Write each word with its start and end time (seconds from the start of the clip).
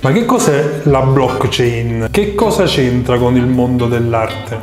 Ma 0.00 0.12
che 0.12 0.24
cos'è 0.24 0.82
la 0.84 1.00
blockchain? 1.00 2.06
Che 2.12 2.36
cosa 2.36 2.64
c'entra 2.64 3.18
con 3.18 3.34
il 3.34 3.46
mondo 3.46 3.86
dell'arte? 3.86 4.60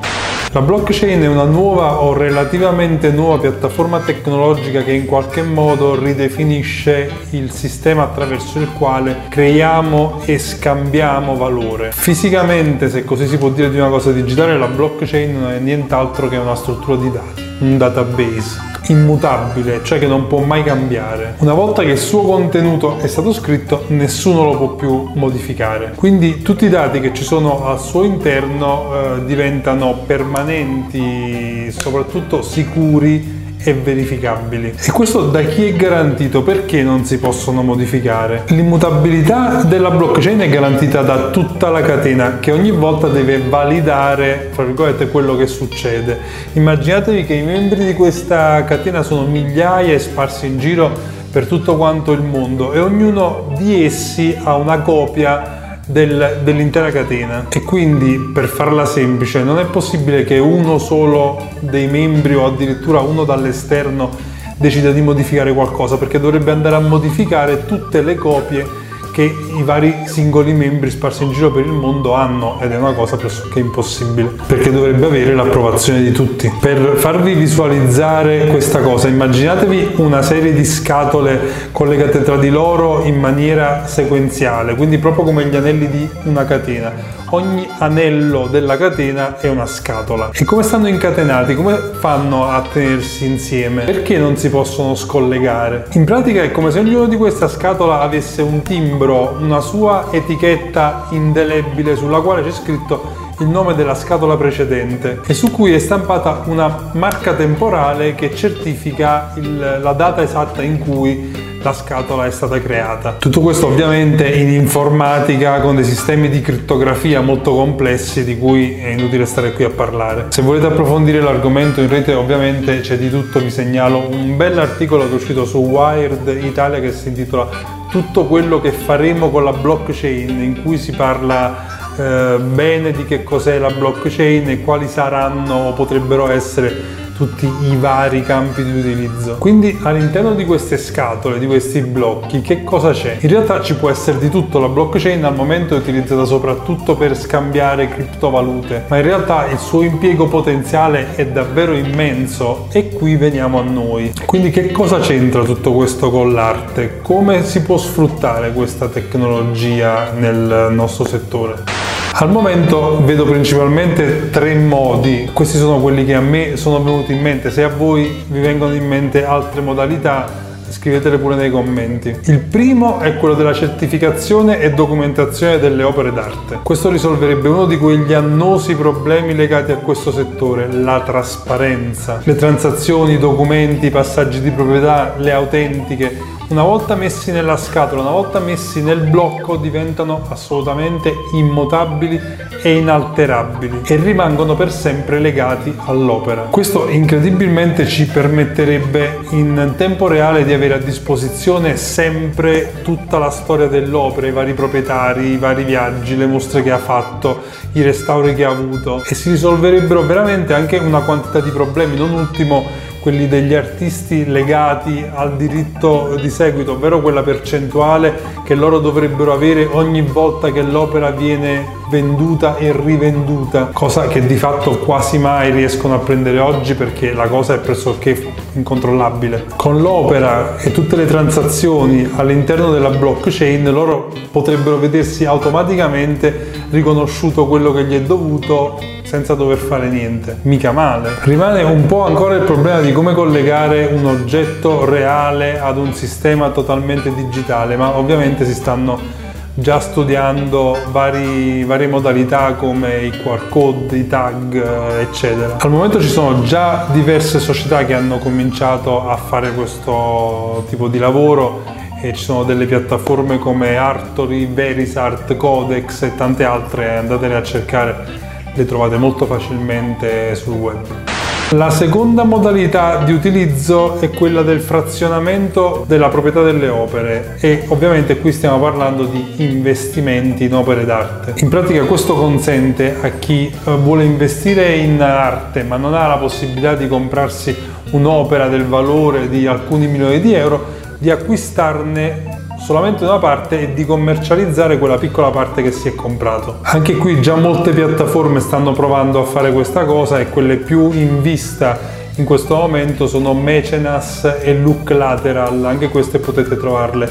La 0.53 0.61
blockchain 0.61 1.21
è 1.23 1.27
una 1.27 1.43
nuova 1.43 2.01
o 2.01 2.13
relativamente 2.13 3.11
nuova 3.11 3.39
piattaforma 3.39 3.99
tecnologica 3.99 4.81
che 4.81 4.93
in 4.93 5.05
qualche 5.05 5.41
modo 5.41 6.01
ridefinisce 6.01 7.11
il 7.31 7.51
sistema 7.51 8.03
attraverso 8.03 8.59
il 8.59 8.71
quale 8.71 9.23
creiamo 9.27 10.21
e 10.23 10.39
scambiamo 10.39 11.35
valore. 11.35 11.91
Fisicamente, 11.91 12.87
se 12.87 13.03
così 13.03 13.27
si 13.27 13.37
può 13.37 13.49
dire 13.49 13.69
di 13.69 13.77
una 13.77 13.89
cosa 13.89 14.13
digitale, 14.13 14.57
la 14.57 14.67
blockchain 14.67 15.37
non 15.37 15.51
è 15.51 15.59
nient'altro 15.59 16.29
che 16.29 16.37
una 16.37 16.55
struttura 16.55 16.95
di 16.95 17.11
dati, 17.11 17.43
un 17.59 17.77
database 17.77 18.74
immutabile, 18.87 19.81
cioè 19.83 19.99
che 19.99 20.07
non 20.07 20.27
può 20.27 20.39
mai 20.39 20.63
cambiare. 20.63 21.35
Una 21.39 21.53
volta 21.53 21.83
che 21.83 21.91
il 21.91 21.97
suo 21.97 22.21
contenuto 22.21 22.97
è 22.99 23.07
stato 23.07 23.33
scritto, 23.33 23.85
nessuno 23.87 24.43
lo 24.43 24.57
può 24.57 24.75
più 24.75 25.11
modificare. 25.13 25.93
Quindi 25.95 26.41
tutti 26.41 26.65
i 26.65 26.69
dati 26.69 26.99
che 26.99 27.13
ci 27.13 27.23
sono 27.23 27.65
al 27.67 27.79
suo 27.79 28.03
interno 28.03 28.91
eh, 28.93 29.25
diventano 29.25 29.99
permanenti, 30.05 31.71
soprattutto 31.71 32.41
sicuri 32.41 33.44
e 33.57 33.73
verificabili. 33.73 34.73
E 34.79 34.91
questo 34.91 35.27
da 35.27 35.41
chi 35.41 35.65
è 35.65 35.75
garantito? 35.75 36.43
Perché 36.43 36.83
non 36.83 37.05
si 37.05 37.17
possono 37.17 37.63
modificare? 37.63 38.43
L'immutabilità 38.47 39.63
della 39.63 39.89
blockchain 39.89 40.39
è 40.39 40.49
garantita 40.49 41.01
da 41.01 41.29
tutta 41.29 41.69
la 41.69 41.81
catena 41.81 42.39
che 42.39 42.51
ogni 42.51 42.71
volta 42.71 43.07
deve 43.07 43.39
validare, 43.39 44.49
fra 44.51 44.63
virgolette, 44.63 45.09
quello 45.09 45.35
che 45.35 45.47
succede. 45.47 46.19
Immaginatevi 46.53 47.25
che 47.25 47.33
i 47.33 47.43
membri 47.43 47.85
di 47.85 47.93
questa 47.93 48.63
catena 48.63 49.01
sono 49.03 49.25
migliaia 49.25 49.93
e 49.93 49.99
sparsi 49.99 50.45
in 50.45 50.59
giro 50.59 51.13
per 51.31 51.47
tutto 51.47 51.75
quanto 51.75 52.13
il 52.13 52.21
mondo 52.21 52.71
e 52.71 52.79
ognuno 52.79 53.53
di 53.57 53.83
essi 53.83 54.37
ha 54.41 54.55
una 54.55 54.79
copia 54.79 55.64
del, 55.85 56.41
dell'intera 56.43 56.91
catena. 56.91 57.47
E 57.49 57.61
quindi 57.61 58.31
per 58.33 58.47
farla 58.47 58.85
semplice 58.85 59.43
non 59.43 59.59
è 59.59 59.65
possibile 59.65 60.23
che 60.23 60.37
uno 60.37 60.77
solo 60.77 61.47
dei 61.59 61.87
membri 61.87 62.35
o 62.35 62.45
addirittura 62.45 62.99
uno 62.99 63.23
dall'esterno 63.23 64.09
decida 64.57 64.91
di 64.91 65.01
modificare 65.01 65.53
qualcosa 65.53 65.97
perché 65.97 66.19
dovrebbe 66.19 66.51
andare 66.51 66.75
a 66.75 66.79
modificare 66.79 67.65
tutte 67.65 68.01
le 68.01 68.15
copie 68.15 68.83
che 69.15 69.23
i 69.23 69.63
vari 69.63 69.95
singoli 70.07 70.51
membri 70.51 70.89
sparsi 70.89 71.23
in 71.23 71.31
giro 71.31 71.49
per 71.49 71.63
il 71.63 71.71
mondo 71.71 72.15
hanno 72.15 72.59
ed 72.59 72.73
è 72.73 72.75
una 72.75 72.91
cosa 72.91 73.15
pressoché 73.15 73.59
impossibile 73.59 74.29
perché 74.45 74.73
dovrebbe 74.73 75.05
avere 75.05 75.33
l'approvazione 75.33 76.01
di 76.01 76.11
tutti. 76.11 76.51
Per 76.59 76.95
farvi 76.97 77.33
visualizzare 77.33 78.47
questa 78.47 78.81
cosa 78.81 79.07
immaginatevi 79.07 79.93
una 79.99 80.21
serie 80.21 80.51
di 80.51 80.65
scatole 80.65 81.69
collegate 81.71 82.23
tra 82.23 82.35
di 82.35 82.49
loro 82.49 83.05
in 83.05 83.17
maniera 83.17 83.87
sequenziale, 83.87 84.75
quindi 84.75 84.97
proprio 84.97 85.23
come 85.23 85.45
gli 85.45 85.55
anelli 85.55 85.89
di 85.89 86.09
una 86.23 86.43
catena 86.43 87.15
ogni 87.35 87.67
anello 87.79 88.47
della 88.47 88.77
catena 88.77 89.37
è 89.39 89.47
una 89.47 89.65
scatola. 89.65 90.29
E 90.33 90.43
come 90.43 90.63
stanno 90.63 90.87
incatenati? 90.87 91.55
Come 91.55 91.77
fanno 91.99 92.47
a 92.47 92.61
tenersi 92.71 93.25
insieme? 93.25 93.83
Perché 93.83 94.17
non 94.17 94.37
si 94.37 94.49
possono 94.49 94.95
scollegare? 94.95 95.87
In 95.93 96.05
pratica 96.05 96.43
è 96.43 96.51
come 96.51 96.71
se 96.71 96.79
ognuno 96.79 97.05
di 97.05 97.15
questa 97.15 97.47
scatola 97.47 98.01
avesse 98.01 98.41
un 98.41 98.61
timbro, 98.61 99.04
una 99.13 99.59
sua 99.59 100.07
etichetta 100.11 101.07
indelebile 101.09 101.95
sulla 101.95 102.21
quale 102.21 102.43
c'è 102.43 102.51
scritto 102.51 103.23
il 103.39 103.47
nome 103.47 103.75
della 103.75 103.95
scatola 103.95 104.37
precedente 104.37 105.21
e 105.25 105.33
su 105.33 105.51
cui 105.51 105.73
è 105.73 105.79
stampata 105.79 106.43
una 106.45 106.89
marca 106.93 107.33
temporale 107.33 108.15
che 108.15 108.33
certifica 108.33 109.33
il, 109.35 109.79
la 109.81 109.93
data 109.93 110.21
esatta 110.21 110.61
in 110.61 110.79
cui 110.79 111.53
la 111.65 111.73
scatola 111.73 112.27
è 112.27 112.31
stata 112.31 112.61
creata. 112.61 113.15
Tutto 113.17 113.41
questo 113.41 113.65
ovviamente 113.65 114.27
in 114.27 114.51
informatica 114.51 115.59
con 115.61 115.75
dei 115.75 115.83
sistemi 115.83 116.29
di 116.29 116.39
crittografia 116.39 117.21
molto 117.21 117.55
complessi 117.55 118.23
di 118.23 118.37
cui 118.37 118.79
è 118.79 118.89
inutile 118.89 119.25
stare 119.25 119.51
qui 119.51 119.63
a 119.63 119.71
parlare. 119.71 120.27
Se 120.29 120.43
volete 120.43 120.67
approfondire 120.67 121.19
l'argomento 121.21 121.81
in 121.81 121.89
rete 121.89 122.13
ovviamente 122.13 122.81
c'è 122.81 122.97
di 122.97 123.09
tutto, 123.09 123.39
vi 123.39 123.49
segnalo 123.49 124.07
un 124.07 124.37
bell'articolo 124.37 125.05
che 125.05 125.11
è 125.11 125.15
uscito 125.15 125.43
su 125.45 125.57
Wired 125.57 126.27
Italia 126.43 126.79
che 126.79 126.91
si 126.91 127.07
intitola 127.07 127.74
Tutto 127.95 128.25
quello 128.25 128.59
che 128.59 128.73
faremo 128.73 129.29
con 129.29 129.45
la 129.45 129.53
blockchain 129.53 130.41
in 130.41 130.61
cui 130.61 130.77
si 130.77 130.91
parla 130.91 131.95
eh, 131.95 132.39
bene 132.39 132.91
di 132.91 133.05
che 133.05 133.23
cos'è 133.23 133.57
la 133.57 133.69
blockchain 133.69 134.49
e 134.49 134.59
quali 134.59 134.85
saranno 134.89 135.69
o 135.69 135.71
potrebbero 135.71 136.29
essere 136.29 137.04
tutti 137.15 137.45
i 137.45 137.77
vari 137.77 138.21
campi 138.23 138.63
di 138.63 138.77
utilizzo. 138.77 139.37
Quindi 139.39 139.79
all'interno 139.83 140.33
di 140.33 140.45
queste 140.45 140.77
scatole, 140.77 141.39
di 141.39 141.45
questi 141.45 141.81
blocchi, 141.81 142.41
che 142.41 142.63
cosa 142.63 142.91
c'è? 142.91 143.17
In 143.21 143.29
realtà 143.29 143.61
ci 143.61 143.75
può 143.75 143.89
essere 143.89 144.19
di 144.19 144.29
tutto, 144.29 144.59
la 144.59 144.67
blockchain 144.67 145.23
al 145.23 145.33
momento 145.33 145.75
è 145.75 145.77
utilizzata 145.77 146.25
soprattutto 146.25 146.95
per 146.95 147.17
scambiare 147.17 147.87
criptovalute, 147.87 148.83
ma 148.87 148.97
in 148.97 149.03
realtà 149.03 149.47
il 149.47 149.59
suo 149.59 149.81
impiego 149.81 150.27
potenziale 150.27 151.15
è 151.15 151.25
davvero 151.25 151.73
immenso 151.73 152.67
e 152.71 152.89
qui 152.89 153.15
veniamo 153.15 153.59
a 153.59 153.63
noi. 153.63 154.13
Quindi 154.25 154.49
che 154.49 154.71
cosa 154.71 154.99
c'entra 154.99 155.43
tutto 155.43 155.71
questo 155.71 156.11
con 156.11 156.33
l'arte? 156.33 156.99
Come 157.01 157.45
si 157.45 157.61
può 157.61 157.77
sfruttare 157.77 158.51
questa 158.51 158.87
tecnologia 158.87 160.11
nel 160.11 160.67
nostro 160.71 161.05
settore? 161.05 161.94
Al 162.17 162.31
momento 162.31 163.03
vedo 163.03 163.25
principalmente 163.25 164.29
tre 164.29 164.55
modi, 164.55 165.29
questi 165.33 165.57
sono 165.57 165.81
quelli 165.81 166.05
che 166.05 166.13
a 166.13 166.21
me 166.21 166.55
sono 166.55 166.81
venuti 166.81 167.11
in 167.11 167.19
mente, 167.19 167.51
se 167.51 167.61
a 167.61 167.67
voi 167.67 168.23
vi 168.29 168.39
vengono 168.39 168.73
in 168.73 168.87
mente 168.87 169.25
altre 169.25 169.59
modalità 169.59 170.25
scrivetele 170.69 171.17
pure 171.17 171.35
nei 171.35 171.51
commenti. 171.51 172.15
Il 172.27 172.39
primo 172.39 172.99
è 172.99 173.17
quello 173.17 173.33
della 173.33 173.53
certificazione 173.53 174.61
e 174.61 174.71
documentazione 174.71 175.59
delle 175.59 175.83
opere 175.83 176.13
d'arte. 176.13 176.59
Questo 176.63 176.89
risolverebbe 176.89 177.49
uno 177.49 177.65
di 177.65 177.77
quegli 177.77 178.13
annosi 178.13 178.75
problemi 178.75 179.35
legati 179.35 179.73
a 179.73 179.77
questo 179.77 180.13
settore, 180.13 180.71
la 180.71 181.01
trasparenza. 181.01 182.21
Le 182.23 182.35
transazioni, 182.35 183.15
i 183.15 183.19
documenti, 183.19 183.87
i 183.87 183.91
passaggi 183.91 184.39
di 184.39 184.51
proprietà, 184.51 185.15
le 185.17 185.33
autentiche 185.33 186.17
una 186.47 186.63
volta 186.63 186.95
messi 186.95 187.31
nella 187.31 187.57
scatola, 187.57 188.01
una 188.01 188.11
volta 188.11 188.39
messi 188.39 188.81
nel 188.81 188.99
blocco 188.99 189.55
diventano 189.55 190.25
assolutamente 190.29 191.11
immutabili 191.33 192.21
e 192.61 192.77
inalterabili 192.77 193.81
e 193.85 193.95
rimangono 193.95 194.55
per 194.55 194.71
sempre 194.71 195.19
legati 195.19 195.75
all'opera. 195.85 196.43
Questo 196.43 196.87
incredibilmente 196.87 197.87
ci 197.87 198.05
permetterebbe 198.05 199.19
in 199.31 199.73
tempo 199.75 200.07
reale 200.07 200.45
di 200.45 200.53
avere 200.53 200.75
a 200.75 200.79
disposizione 200.79 201.77
sempre 201.77 202.81
tutta 202.83 203.17
la 203.17 203.31
storia 203.31 203.67
dell'opera, 203.67 204.27
i 204.27 204.31
vari 204.31 204.53
proprietari, 204.53 205.31
i 205.31 205.37
vari 205.37 205.63
viaggi, 205.63 206.15
le 206.15 206.27
mostre 206.27 206.61
che 206.61 206.71
ha 206.71 206.77
fatto, 206.77 207.41
i 207.73 207.81
restauri 207.81 208.35
che 208.35 208.45
ha 208.45 208.51
avuto 208.51 209.03
e 209.03 209.15
si 209.15 209.31
risolverebbero 209.31 210.01
veramente 210.03 210.53
anche 210.53 210.77
una 210.77 211.01
quantità 211.01 211.39
di 211.39 211.49
problemi, 211.49 211.97
non 211.97 212.11
ultimo 212.11 212.93
quelli 213.05 213.27
degli 213.27 213.53
artisti 213.53 214.25
legati 214.25 215.05
al 215.07 215.37
diritto 215.37 216.15
di 216.19 216.27
seguito, 216.31 216.71
ovvero 216.71 217.01
quella 217.01 217.21
percentuale 217.21 218.19
che 218.43 218.55
loro 218.55 218.79
dovrebbero 218.79 219.31
avere 219.31 219.63
ogni 219.63 220.01
volta 220.01 220.51
che 220.51 220.63
l'opera 220.63 221.11
viene 221.11 221.83
venduta 221.89 222.57
e 222.57 222.71
rivenduta, 222.71 223.69
cosa 223.71 224.07
che 224.07 224.25
di 224.25 224.35
fatto 224.35 224.79
quasi 224.79 225.17
mai 225.17 225.51
riescono 225.51 225.95
a 225.95 225.99
prendere 225.99 226.39
oggi 226.39 226.73
perché 226.73 227.13
la 227.13 227.27
cosa 227.27 227.55
è 227.55 227.59
pressoché 227.59 228.33
incontrollabile. 228.53 229.45
Con 229.55 229.81
l'opera 229.81 230.57
e 230.57 230.71
tutte 230.71 230.95
le 230.95 231.05
transazioni 231.05 232.09
all'interno 232.15 232.71
della 232.71 232.89
blockchain 232.89 233.71
loro 233.71 234.11
potrebbero 234.31 234.77
vedersi 234.77 235.25
automaticamente 235.25 236.63
riconosciuto 236.71 237.45
quello 237.45 237.71
che 237.71 237.83
gli 237.83 237.95
è 237.95 238.01
dovuto 238.01 238.79
senza 239.03 239.35
dover 239.35 239.57
fare 239.57 239.87
niente. 239.87 240.39
Mica 240.43 240.71
male. 240.71 241.11
Rimane 241.21 241.61
un 241.61 241.85
po' 241.85 242.05
ancora 242.05 242.35
il 242.35 242.43
problema 242.43 242.79
di 242.81 242.91
come 242.91 243.13
collegare 243.13 243.85
un 243.85 244.05
oggetto 244.05 244.83
reale 244.85 245.59
ad 245.59 245.77
un 245.77 245.93
sistema 245.93 246.49
totalmente 246.49 247.13
digitale, 247.13 247.77
ma 247.77 247.97
ovviamente 247.97 248.45
si 248.45 248.53
stanno 248.53 249.23
già 249.57 249.79
studiando 249.79 250.77
vari, 250.91 251.63
varie 251.63 251.87
modalità 251.87 252.53
come 252.53 253.05
i 253.05 253.09
QR 253.09 253.47
code, 253.47 253.97
i 253.97 254.07
tag, 254.07 254.99
eccetera. 254.99 255.57
Al 255.59 255.71
momento 255.71 256.01
ci 256.01 256.09
sono 256.09 256.43
già 256.43 256.87
diverse 256.91 257.39
società 257.39 257.85
che 257.85 257.93
hanno 257.93 258.17
cominciato 258.17 259.07
a 259.07 259.15
fare 259.15 259.53
questo 259.53 260.65
tipo 260.69 260.89
di 260.89 260.99
lavoro 260.99 261.63
e 262.01 262.13
ci 262.13 262.23
sono 262.23 262.43
delle 262.43 262.65
piattaforme 262.65 263.39
come 263.39 263.77
Artory, 263.77 264.45
Verisart, 264.45 265.37
Codex 265.37 266.01
e 266.01 266.15
tante 266.15 266.43
altre, 266.43 266.97
andatele 266.97 267.35
a 267.35 267.43
cercare 267.43 268.23
le 268.53 268.65
trovate 268.65 268.97
molto 268.97 269.25
facilmente 269.25 270.35
sul 270.35 270.53
web. 270.53 271.14
La 271.51 271.69
seconda 271.69 272.23
modalità 272.23 273.03
di 273.03 273.13
utilizzo 273.13 273.99
è 273.99 274.09
quella 274.09 274.41
del 274.41 274.61
frazionamento 274.61 275.85
della 275.87 276.09
proprietà 276.09 276.41
delle 276.41 276.69
opere 276.69 277.37
e 277.39 277.65
ovviamente 277.67 278.17
qui 278.17 278.31
stiamo 278.31 278.59
parlando 278.59 279.05
di 279.05 279.35
investimenti 279.37 280.45
in 280.45 280.55
opere 280.55 280.85
d'arte. 280.85 281.33
In 281.43 281.49
pratica 281.49 281.83
questo 281.83 282.15
consente 282.15 282.97
a 282.99 283.09
chi 283.09 283.47
eh, 283.47 283.75
vuole 283.75 284.05
investire 284.05 284.75
in 284.77 284.99
arte 284.99 285.61
ma 285.61 285.77
non 285.77 285.93
ha 285.93 286.07
la 286.07 286.17
possibilità 286.17 286.73
di 286.73 286.87
comprarsi 286.87 287.55
un'opera 287.91 288.47
del 288.47 288.65
valore 288.65 289.29
di 289.29 289.45
alcuni 289.45 289.85
milioni 289.85 290.19
di 290.19 290.33
euro 290.33 290.65
di 290.97 291.11
acquistarne 291.11 292.34
solamente 292.65 293.03
una 293.03 293.19
parte 293.19 293.59
e 293.59 293.73
di 293.75 293.85
commercializzare 293.85 294.79
quella 294.79 294.97
piccola 294.97 295.29
parte 295.29 295.61
che 295.61 295.71
si 295.71 295.87
è 295.87 295.93
comprato. 295.93 296.61
Anche 296.63 296.95
qui 296.95 297.21
già 297.21 297.35
molte 297.35 297.71
piattaforme 297.71 298.39
stanno 298.39 298.71
provando 298.71 299.21
a 299.21 299.23
fare 299.23 299.51
questa 299.53 299.85
cosa 299.85 300.19
e 300.19 300.29
quelle 300.29 300.55
più 300.55 300.91
in 300.91 301.21
vista 301.21 301.77
in 302.15 302.25
questo 302.25 302.55
momento 302.55 303.05
sono 303.05 303.35
Mecenas 303.35 304.39
e 304.41 304.57
Look 304.57 304.89
Lateral, 304.89 305.63
anche 305.63 305.89
queste 305.89 306.17
potete 306.17 306.57
trovarle 306.57 307.07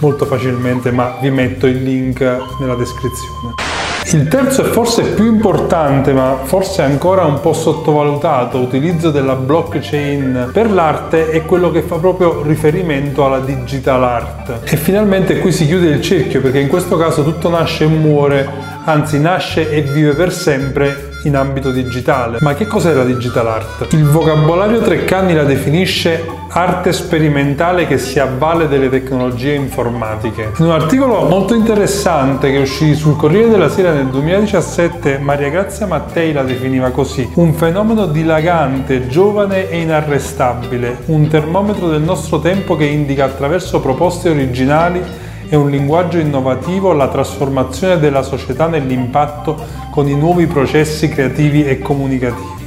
molto 0.00 0.26
facilmente 0.26 0.90
ma 0.90 1.16
vi 1.22 1.30
metto 1.30 1.66
il 1.66 1.82
link 1.82 2.20
nella 2.60 2.74
descrizione. 2.74 3.67
Il 4.10 4.26
terzo 4.26 4.64
e 4.64 4.68
forse 4.70 5.02
più 5.12 5.26
importante, 5.26 6.14
ma 6.14 6.38
forse 6.42 6.80
ancora 6.80 7.24
un 7.24 7.40
po' 7.40 7.52
sottovalutato, 7.52 8.56
utilizzo 8.56 9.10
della 9.10 9.34
blockchain 9.34 10.48
per 10.50 10.70
l'arte 10.70 11.30
è 11.30 11.44
quello 11.44 11.70
che 11.70 11.82
fa 11.82 11.96
proprio 11.96 12.40
riferimento 12.40 13.26
alla 13.26 13.40
digital 13.40 14.02
art. 14.02 14.60
E 14.64 14.76
finalmente 14.78 15.40
qui 15.40 15.52
si 15.52 15.66
chiude 15.66 15.88
il 15.88 16.00
cerchio 16.00 16.40
perché 16.40 16.58
in 16.58 16.68
questo 16.68 16.96
caso 16.96 17.22
tutto 17.22 17.50
nasce 17.50 17.84
e 17.84 17.88
muore, 17.88 18.48
anzi 18.84 19.20
nasce 19.20 19.70
e 19.70 19.82
vive 19.82 20.14
per 20.14 20.32
sempre 20.32 21.07
in 21.24 21.36
ambito 21.36 21.70
digitale. 21.70 22.38
Ma 22.40 22.54
che 22.54 22.66
cos'è 22.66 22.92
la 22.92 23.04
digital 23.04 23.46
art? 23.46 23.92
Il 23.92 24.04
vocabolario 24.04 24.80
Treccani 24.80 25.34
la 25.34 25.44
definisce 25.44 26.24
arte 26.50 26.92
sperimentale 26.92 27.86
che 27.86 27.98
si 27.98 28.18
avvale 28.18 28.68
delle 28.68 28.88
tecnologie 28.88 29.54
informatiche. 29.54 30.52
In 30.58 30.66
un 30.66 30.72
articolo 30.72 31.22
molto 31.22 31.54
interessante 31.54 32.50
che 32.50 32.58
uscì 32.58 32.94
sul 32.94 33.16
Corriere 33.16 33.48
della 33.48 33.68
Sera 33.68 33.92
nel 33.92 34.06
2017, 34.06 35.18
Maria 35.18 35.50
Grazia 35.50 35.86
Mattei 35.86 36.32
la 36.32 36.42
definiva 36.42 36.90
così: 36.90 37.28
un 37.34 37.52
fenomeno 37.52 38.06
dilagante, 38.06 39.08
giovane 39.08 39.68
e 39.68 39.80
inarrestabile, 39.80 40.98
un 41.06 41.28
termometro 41.28 41.88
del 41.88 42.02
nostro 42.02 42.40
tempo 42.40 42.76
che 42.76 42.84
indica 42.84 43.24
attraverso 43.24 43.80
proposte 43.80 44.30
originali 44.30 45.26
e 45.48 45.56
un 45.56 45.70
linguaggio 45.70 46.18
innovativo 46.18 46.92
la 46.92 47.08
trasformazione 47.08 47.98
della 47.98 48.22
società 48.22 48.66
nell'impatto 48.66 49.56
con 49.90 50.08
i 50.08 50.14
nuovi 50.14 50.46
processi 50.46 51.08
creativi 51.08 51.64
e 51.64 51.78
comunicativi. 51.78 52.66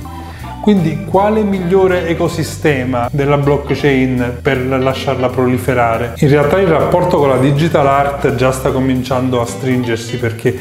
Quindi 0.62 1.06
quale 1.06 1.42
migliore 1.42 2.07
ecosistema 2.07 3.10
della 3.12 3.38
blockchain 3.38 4.39
per 4.44 4.63
lasciarla 4.63 5.30
proliferare? 5.30 6.13
In 6.18 6.30
realtà 6.30 6.60
il 6.60 6.68
rapporto 6.68 7.18
con 7.18 7.30
la 7.30 7.38
digital 7.38 7.88
art 7.88 8.36
già 8.36 8.51
sta 8.51 8.72
cominciando 8.72 9.42
a 9.42 9.45
stringersi 9.45 10.18
perché 10.18 10.56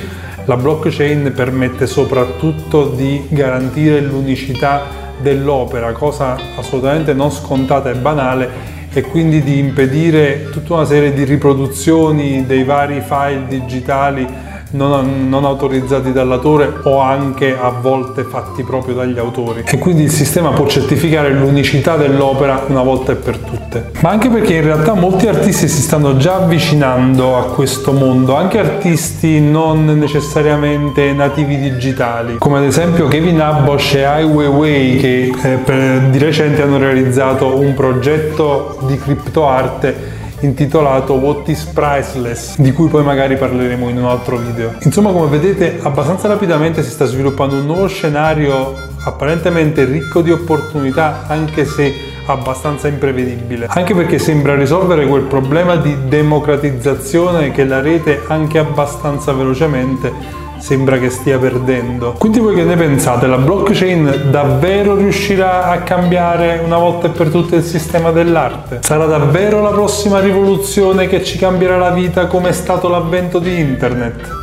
la 0.46 0.56
blockchain 0.56 1.32
permette 1.34 1.87
soprattutto 1.87 2.88
di 2.88 3.26
garantire 3.28 4.00
l'unicità 4.00 4.82
dell'opera, 5.20 5.93
cosa 5.93 6.34
assolutamente 6.56 7.12
non 7.12 7.31
scontata 7.31 7.90
e 7.90 7.94
banale 7.94 8.78
e 8.92 9.02
quindi 9.02 9.42
di 9.42 9.58
impedire 9.58 10.50
tutta 10.50 10.75
una 10.75 10.84
serie 10.84 11.12
di 11.12 11.25
riproduzioni 11.25 12.44
dei 12.44 12.64
vari 12.64 13.00
file 13.00 13.46
digitali 13.46 14.26
non, 14.70 15.28
non, 15.28 15.44
autorizzati 15.44 16.12
dall'autore 16.12 16.81
o 16.82 17.00
anche 17.00 17.56
a 17.58 17.70
volte 17.70 18.25
fatti 18.25 18.62
proprio 18.62 18.94
dagli 18.94 19.19
autori. 19.19 19.64
E 19.67 19.78
quindi 19.78 20.02
il 20.02 20.11
sistema 20.11 20.50
può 20.50 20.67
certificare 20.67 21.31
l'unicità 21.31 21.96
dell'opera 21.96 22.64
una 22.69 22.82
volta 22.82 23.12
e 23.12 23.17
per 23.17 23.38
tutte. 23.38 23.90
Ma 24.00 24.11
anche 24.11 24.28
perché 24.28 24.55
in 24.55 24.64
realtà 24.64 24.94
molti 24.94 25.26
artisti 25.26 25.69
si 25.69 25.82
stanno 25.82 26.17
già 26.17 26.37
avvicinando 26.37 27.37
a 27.37 27.44
questo 27.52 27.93
mondo 27.93 28.37
anche 28.37 28.58
artisti 28.58 29.40
non 29.40 29.84
necessariamente 29.84 31.12
nativi 31.12 31.58
digitali 31.58 32.37
come 32.38 32.58
ad 32.58 32.64
esempio 32.64 33.08
Kevin 33.08 33.40
Abosch 33.40 33.94
e 33.94 34.02
Ai 34.02 34.25
Weiwei 34.25 34.96
che 34.96 35.32
eh, 35.43 35.56
per, 35.56 36.00
di 36.11 36.19
recente 36.19 36.62
hanno 36.62 36.78
realizzato 36.78 37.58
un 37.58 37.75
progetto 37.75 38.78
di 38.87 38.99
criptoarte 38.99 40.19
intitolato 40.40 41.14
What 41.14 41.48
is 41.48 41.64
Priceless, 41.64 42.58
di 42.58 42.72
cui 42.72 42.88
poi 42.88 43.02
magari 43.02 43.37
parleremo 43.37 43.88
in 43.88 43.98
un 43.98 44.04
altro 44.04 44.37
video. 44.37 44.75
Insomma, 44.82 45.12
come 45.12 45.28
vedete, 45.28 45.78
abbastanza 45.82 46.28
rapidamente 46.28 46.82
si 46.82 46.90
sta 46.90 47.04
sviluppando 47.04 47.56
un 47.56 47.66
nuovo 47.66 47.87
scenario 47.87 48.75
apparentemente 49.04 49.84
ricco 49.84 50.20
di 50.22 50.31
opportunità, 50.31 51.25
anche 51.26 51.64
se 51.64 51.92
abbastanza 52.26 52.88
imprevedibile. 52.88 53.66
Anche 53.69 53.94
perché 53.94 54.19
sembra 54.19 54.54
risolvere 54.54 55.06
quel 55.06 55.22
problema 55.22 55.76
di 55.76 55.96
democratizzazione 56.08 57.50
che 57.50 57.64
la 57.64 57.81
rete 57.81 58.22
anche 58.28 58.58
abbastanza 58.58 59.32
velocemente 59.32 60.38
sembra 60.60 60.98
che 60.98 61.10
stia 61.10 61.38
perdendo. 61.38 62.14
Quindi 62.18 62.38
voi 62.38 62.54
che 62.54 62.64
ne 62.64 62.76
pensate? 62.76 63.26
La 63.26 63.38
blockchain 63.38 64.30
davvero 64.30 64.94
riuscirà 64.94 65.64
a 65.64 65.78
cambiare 65.78 66.60
una 66.64 66.78
volta 66.78 67.08
e 67.08 67.10
per 67.10 67.30
tutte 67.30 67.56
il 67.56 67.62
sistema 67.62 68.10
dell'arte? 68.10 68.80
Sarà 68.82 69.06
davvero 69.06 69.60
la 69.60 69.70
prossima 69.70 70.20
rivoluzione 70.20 71.06
che 71.08 71.24
ci 71.24 71.38
cambierà 71.38 71.76
la 71.76 71.90
vita 71.90 72.26
come 72.26 72.50
è 72.50 72.52
stato 72.52 72.88
l'avvento 72.88 73.38
di 73.38 73.58
internet? 73.58 74.39